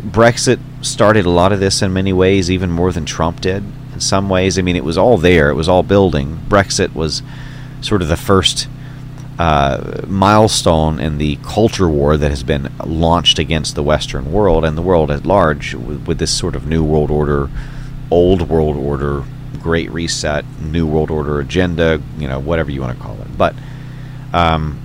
Brexit 0.00 0.58
started 0.80 1.26
a 1.26 1.30
lot 1.30 1.52
of 1.52 1.60
this 1.60 1.82
in 1.82 1.92
many 1.92 2.12
ways, 2.12 2.50
even 2.50 2.70
more 2.70 2.92
than 2.92 3.04
Trump 3.04 3.42
did. 3.42 3.62
In 3.92 4.00
some 4.00 4.28
ways, 4.28 4.58
I 4.58 4.62
mean, 4.62 4.76
it 4.76 4.84
was 4.84 4.96
all 4.96 5.18
there; 5.18 5.50
it 5.50 5.54
was 5.54 5.68
all 5.68 5.82
building. 5.82 6.40
Brexit 6.48 6.94
was 6.94 7.22
sort 7.82 8.00
of 8.00 8.08
the 8.08 8.16
first 8.16 8.68
uh, 9.38 10.02
milestone 10.06 10.98
in 10.98 11.18
the 11.18 11.36
culture 11.36 11.88
war 11.88 12.16
that 12.16 12.30
has 12.30 12.42
been 12.42 12.72
launched 12.84 13.38
against 13.38 13.74
the 13.74 13.82
Western 13.82 14.32
world 14.32 14.64
and 14.64 14.76
the 14.76 14.82
world 14.82 15.10
at 15.10 15.26
large 15.26 15.74
with, 15.74 16.06
with 16.06 16.18
this 16.18 16.36
sort 16.36 16.56
of 16.56 16.66
new 16.66 16.82
world 16.82 17.10
order, 17.10 17.50
old 18.10 18.48
world 18.48 18.76
order, 18.76 19.24
great 19.60 19.90
reset, 19.90 20.44
new 20.60 20.86
world 20.86 21.10
order 21.10 21.38
agenda, 21.38 22.00
you 22.18 22.26
know, 22.26 22.38
whatever 22.38 22.70
you 22.70 22.80
want 22.80 22.96
to 22.96 23.02
call 23.02 23.20
it. 23.20 23.36
But 23.36 23.54
um, 24.32 24.80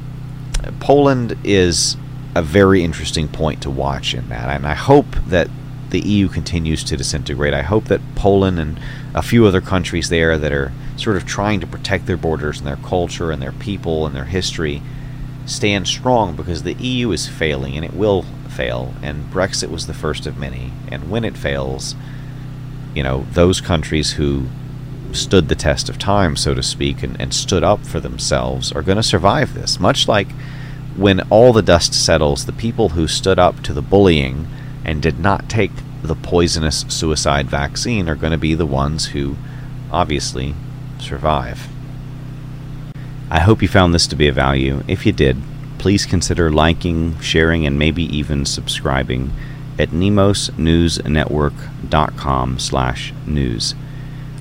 Poland 0.80 1.38
is 1.44 1.96
a 2.36 2.42
very 2.42 2.84
interesting 2.84 3.28
point 3.28 3.62
to 3.62 3.70
watch 3.70 4.14
in 4.14 4.28
that. 4.30 4.50
And 4.50 4.66
I 4.66 4.74
hope 4.74 5.08
that 5.28 5.50
the 5.92 6.00
EU 6.00 6.28
continues 6.28 6.84
to 6.86 6.98
disintegrate. 6.98 7.54
I 7.54 7.62
hope 7.62 7.86
that 7.86 8.02
Poland 8.16 8.60
and 8.60 8.80
a 9.14 9.22
few 9.22 9.46
other 9.46 9.62
countries 9.62 10.10
there 10.10 10.38
that 10.38 10.52
are 10.52 10.72
sort 11.02 11.18
of 11.18 11.26
trying 11.26 11.60
to 11.60 11.68
protect 11.68 12.06
their 12.06 12.18
borders 12.18 12.60
and 12.60 12.68
their 12.68 12.78
culture 12.78 13.32
and 13.32 13.42
their 13.42 13.52
people 13.54 14.06
and 14.06 14.16
their 14.16 14.26
history 14.26 14.82
stand 15.46 15.88
strong 15.88 16.36
because 16.36 16.64
the 16.64 16.74
EU 16.76 17.12
is 17.12 17.28
failing 17.28 17.76
and 17.76 17.84
it 17.84 17.94
will 17.94 18.24
fail. 18.50 18.94
And 19.02 19.32
Brexit 19.32 19.72
was 19.72 19.88
the 19.88 19.94
first 19.94 20.28
of 20.28 20.38
many. 20.38 20.72
And 20.92 21.10
when 21.10 21.26
it 21.26 21.36
fails, 21.36 21.96
you 22.94 23.02
know, 23.02 23.26
those 23.32 23.62
countries 23.62 24.14
who 24.14 24.46
stood 25.12 25.50
the 25.50 25.56
test 25.56 25.90
of 25.90 25.98
time, 25.98 26.36
so 26.36 26.54
to 26.54 26.64
speak, 26.64 27.04
and, 27.04 27.20
and 27.20 27.34
stood 27.34 27.64
up 27.64 27.86
for 27.86 28.00
themselves 28.00 28.72
are 28.72 28.84
going 28.84 28.98
to 28.98 29.04
survive 29.04 29.54
this. 29.54 29.80
Much 29.80 30.08
like 30.08 30.32
when 30.96 31.22
all 31.30 31.52
the 31.52 31.62
dust 31.62 31.94
settles, 31.94 32.46
the 32.46 32.54
people 32.54 32.90
who 32.90 33.08
stood 33.08 33.40
up 33.40 33.62
to 33.64 33.74
the 33.74 33.82
bullying 33.82 34.48
and 34.86 35.02
did 35.02 35.20
not 35.20 35.50
take 35.50 35.72
the 36.04 36.16
poisonous 36.16 36.86
suicide 36.90 37.50
vaccine 37.50 38.10
are 38.10 38.16
going 38.16 38.32
to 38.32 38.38
be 38.38 38.54
the 38.54 38.66
ones 38.66 39.08
who 39.08 39.36
obviously 39.92 40.56
survive. 41.02 41.68
I 43.30 43.40
hope 43.40 43.62
you 43.62 43.68
found 43.68 43.94
this 43.94 44.08
to 44.08 44.16
be 44.16 44.28
of 44.28 44.34
value. 44.36 44.84
If 44.88 45.06
you 45.06 45.12
did, 45.12 45.38
please 45.78 46.06
consider 46.06 46.52
liking, 46.52 47.20
sharing, 47.20 47.66
and 47.66 47.78
maybe 47.80 48.04
even 48.16 48.46
subscribing 48.46 49.34
at 49.80 49.90
nemosnewsnetwork.com 49.90 52.60
slash 52.60 53.14
news. 53.26 53.74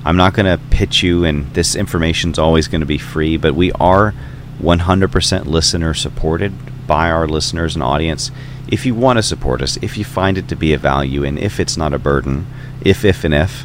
I'm 0.05 0.17
not 0.17 0.35
going 0.35 0.47
to 0.47 0.61
pitch 0.71 1.03
you, 1.03 1.25
and 1.25 1.53
this 1.55 1.77
information 1.77 2.33
is 2.33 2.39
always 2.39 2.69
going 2.69 2.81
to 2.81 2.87
be 2.87 2.99
free, 2.99 3.37
but 3.37 3.55
we 3.55 3.71
are 3.73 4.15
100% 4.61 5.47
listener 5.47 5.95
supported 5.95 6.53
by 6.87 7.11
our 7.11 7.29
listeners 7.29 7.75
and 7.75 7.83
audience. 7.83 8.31
If 8.69 8.85
you 8.85 8.95
want 8.95 9.19
to 9.19 9.23
support 9.23 9.63
us, 9.63 9.79
if 9.83 9.97
you 9.97 10.05
find 10.05 10.37
it 10.37 10.49
to 10.49 10.57
be 10.57 10.73
a 10.73 10.79
value, 10.79 11.25
and 11.25 11.39
if 11.39 11.61
it's 11.61 11.77
not 11.77 11.95
a 11.95 11.99
burden, 11.99 12.47
if, 12.83 13.05
if, 13.05 13.25
and 13.25 13.35
if, 13.35 13.65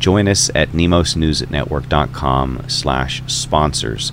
join 0.00 0.26
us 0.26 0.50
at 0.54 0.70
nemosnewsnetwork.com 0.70 2.64
slash 2.68 3.22
sponsors. 3.26 4.10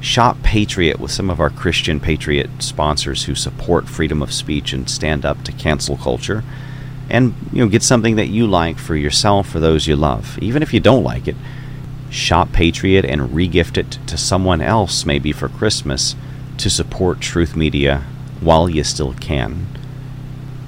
Shop 0.00 0.36
Patriot 0.42 1.00
with 1.00 1.10
some 1.10 1.30
of 1.30 1.40
our 1.40 1.50
Christian 1.50 1.98
Patriot 1.98 2.50
sponsors 2.60 3.24
who 3.24 3.34
support 3.34 3.88
freedom 3.88 4.22
of 4.22 4.32
speech 4.32 4.72
and 4.72 4.88
stand 4.88 5.24
up 5.24 5.42
to 5.44 5.52
cancel 5.52 5.96
culture. 5.96 6.44
And 7.10 7.34
you 7.52 7.64
know, 7.64 7.68
get 7.70 7.82
something 7.82 8.16
that 8.16 8.28
you 8.28 8.46
like 8.46 8.78
for 8.78 8.94
yourself 8.94 9.48
for 9.48 9.58
those 9.58 9.86
you 9.86 9.96
love. 9.96 10.38
Even 10.40 10.62
if 10.62 10.72
you 10.74 10.80
don't 10.80 11.04
like 11.04 11.26
it, 11.26 11.36
shop 12.10 12.52
Patriot 12.52 13.04
and 13.04 13.30
regift 13.30 13.76
it 13.78 13.98
to 14.06 14.16
someone 14.18 14.60
else 14.60 15.06
maybe 15.06 15.32
for 15.32 15.48
Christmas 15.48 16.14
to 16.58 16.68
support 16.68 17.20
Truth 17.20 17.56
Media 17.56 18.02
while 18.40 18.68
you 18.68 18.84
still 18.84 19.14
can. 19.14 19.66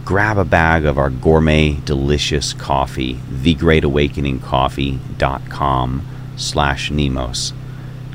Grab 0.05 0.39
a 0.39 0.45
bag 0.45 0.85
of 0.85 0.99
our 0.99 1.11
gourmet 1.11 1.81
delicious 1.85 2.53
coffee, 2.53 3.15
thegreatawakeningcoffee.com 3.15 6.07
slash 6.37 6.91
Nemos 6.91 7.53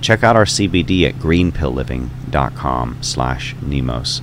Check 0.02 0.24
out 0.24 0.38
our 0.38 0.46
CBD 0.46 1.08
at 1.08 1.16
greenpillliving.com 1.16 3.04
slash 3.04 3.56
Nemos. 3.62 4.22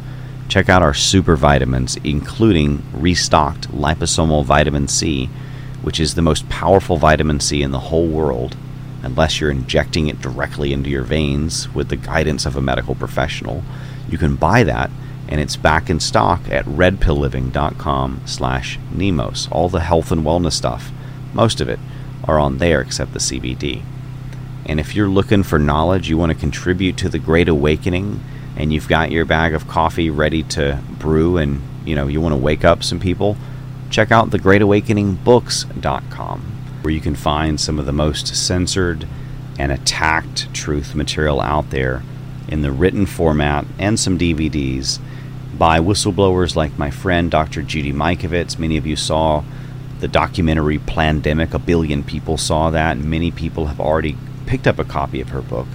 Check 0.49 0.69
out 0.69 0.83
our 0.83 0.95
super 0.95 1.37
vitamins, 1.37 1.97
including 1.97 2.83
restocked 2.95 3.71
liposomal 3.71 4.45
vitamin 4.45 4.89
C, 4.89 5.27
which 5.83 6.01
is 6.01 6.15
the 6.15 6.23
most 6.23 6.49
powerful 6.49 6.97
vitamin 6.97 7.41
C 7.41 7.63
in 7.63 7.73
the 7.73 7.79
whole 7.79 8.07
world, 8.07 8.57
unless 9.03 9.39
you're 9.39 9.51
injecting 9.51 10.09
it 10.09 10.23
directly 10.23 10.73
into 10.73 10.89
your 10.89 11.03
veins 11.03 11.73
with 11.75 11.91
the 11.91 11.97
guidance 11.97 12.47
of 12.47 12.57
a 12.57 12.63
medical 12.63 12.95
professional. 12.95 13.63
You 14.09 14.17
can 14.17 14.37
buy 14.37 14.63
that, 14.63 14.91
and 15.29 15.41
it's 15.41 15.57
back 15.57 15.91
in 15.91 15.99
stock 16.01 16.41
at 16.51 16.65
redpillliving.com 16.67 18.23
slash 18.27 18.79
Nemos. 18.93 19.49
All 19.51 19.69
the 19.69 19.81
health 19.81 20.13
and 20.13 20.25
wellness 20.25 20.53
stuff, 20.53 20.93
most 21.33 21.61
of 21.61 21.69
it, 21.69 21.81
are 22.25 22.39
on 22.39 22.59
there 22.59 22.81
except 22.81 23.13
the 23.13 23.19
CBD. 23.19 23.83
And 24.65 24.79
if 24.81 24.95
you're 24.95 25.09
looking 25.09 25.43
for 25.43 25.59
knowledge, 25.59 26.09
you 26.09 26.17
want 26.19 26.33
to 26.33 26.39
contribute 26.39 26.97
to 26.99 27.09
the 27.09 27.19
Great 27.19 27.49
Awakening, 27.49 28.23
and 28.57 28.73
you've 28.73 28.89
got 28.89 29.11
your 29.11 29.25
bag 29.25 29.55
of 29.55 29.67
coffee 29.69 30.11
ready 30.11 30.43
to 30.45 30.81
brew, 30.99 31.37
and 31.37 31.63
you 31.85 31.95
know 31.95 32.07
you 32.09 32.21
want 32.21 32.33
to 32.33 32.41
wake 32.41 32.65
up 32.65 32.83
some 32.83 32.99
people, 32.99 33.37
check 33.91 34.11
out 34.11 34.31
thegreatawakeningbooks.com, 34.31 36.41
where 36.83 36.93
you 36.93 37.01
can 37.01 37.15
find 37.15 37.61
some 37.61 37.79
of 37.79 37.87
the 37.87 37.93
most 37.93 38.35
censored 38.35 39.07
and 39.59 39.73
attacked 39.73 40.53
truth 40.53 40.95
material 40.95 41.41
out 41.41 41.71
there 41.71 42.03
in 42.49 42.61
the 42.63 42.73
written 42.73 43.07
format 43.07 43.65
and 43.79 43.99
some 43.99 44.19
DVDs 44.19 45.01
by 45.59 45.81
whistleblowers 45.81 46.55
like 46.55 46.79
my 46.79 46.91
friend 46.91 47.31
Dr. 47.31 47.63
Judy 47.63 47.93
Mikovits. 47.93 48.59
Many 48.59 48.77
of 48.77 48.87
you 48.87 48.97
saw 48.97 49.43
the 50.01 50.09
documentary 50.09 50.79
Plandemic. 50.79 51.55
A 51.55 51.59
billion 51.59 52.03
people 52.03 52.37
saw 52.37 52.71
that. 52.71 52.99
Many 52.99 53.31
people 53.31 53.67
have 53.67 53.81
already 53.81 54.17
picked 54.47 54.67
up 54.67 54.79
a 54.79 54.85
copy 54.85 55.21
of 55.21 55.31
her 55.31 55.41
book. 55.41 55.67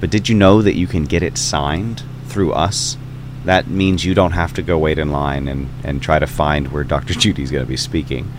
But 0.00 0.10
did 0.10 0.28
you 0.28 0.34
know 0.34 0.62
that 0.62 0.76
you 0.76 0.86
can 0.86 1.04
get 1.04 1.22
it 1.22 1.38
signed 1.38 2.02
through 2.26 2.52
us? 2.52 2.96
That 3.44 3.68
means 3.68 4.04
you 4.04 4.14
don't 4.14 4.32
have 4.32 4.52
to 4.54 4.62
go 4.62 4.78
wait 4.78 4.98
in 4.98 5.10
line 5.10 5.48
and, 5.48 5.68
and 5.82 6.02
try 6.02 6.18
to 6.18 6.26
find 6.26 6.68
where 6.68 6.84
Dr. 6.84 7.14
Judy's 7.18 7.50
going 7.50 7.64
to 7.64 7.68
be 7.68 7.76
speaking. 7.76 8.30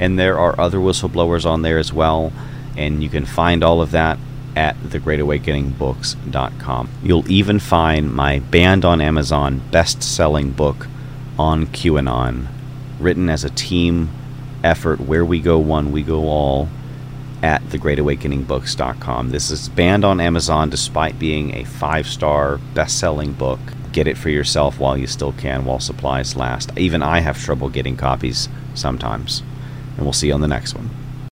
And 0.00 0.18
there 0.18 0.38
are 0.38 0.58
other 0.60 0.78
whistleblowers 0.78 1.46
on 1.46 1.62
there 1.62 1.78
as 1.78 1.92
well, 1.92 2.32
and 2.76 3.02
you 3.02 3.08
can 3.08 3.24
find 3.24 3.64
all 3.64 3.80
of 3.80 3.90
that 3.92 4.18
at 4.56 4.76
thegreatawakeningbooks.com. 4.76 6.88
You'll 7.02 7.30
even 7.30 7.58
find 7.58 8.12
my 8.12 8.38
banned 8.38 8.84
on 8.84 9.00
Amazon 9.00 9.62
best 9.70 10.02
selling 10.02 10.50
book 10.50 10.86
on 11.38 11.66
QAnon, 11.66 12.48
written 12.98 13.30
as 13.30 13.44
a 13.44 13.50
team 13.50 14.10
effort 14.64 15.00
where 15.00 15.24
we 15.24 15.40
go 15.40 15.58
one, 15.58 15.92
we 15.92 16.02
go 16.02 16.28
all 16.28 16.68
at 17.42 17.62
thegreatawakeningbooks.com. 17.64 19.30
This 19.30 19.50
is 19.50 19.68
banned 19.68 20.04
on 20.04 20.20
Amazon 20.20 20.70
despite 20.70 21.18
being 21.18 21.54
a 21.54 21.64
five 21.64 22.06
star 22.06 22.58
best 22.74 22.98
selling 22.98 23.32
book. 23.32 23.60
Get 23.92 24.08
it 24.08 24.18
for 24.18 24.30
yourself 24.30 24.78
while 24.78 24.98
you 24.98 25.06
still 25.06 25.32
can, 25.32 25.64
while 25.64 25.80
supplies 25.80 26.36
last. 26.36 26.76
Even 26.76 27.02
I 27.02 27.20
have 27.20 27.38
trouble 27.38 27.68
getting 27.68 27.96
copies 27.96 28.48
sometimes. 28.74 29.42
And 29.96 30.04
we'll 30.04 30.12
see 30.12 30.28
you 30.28 30.34
on 30.34 30.40
the 30.40 30.48
next 30.48 30.74
one. 30.74 30.90